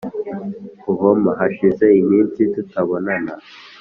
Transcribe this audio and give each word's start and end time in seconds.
uhm 0.93 1.21
hashize 1.39 1.85
iminsi 2.01 2.39
tutabonana 2.53 3.33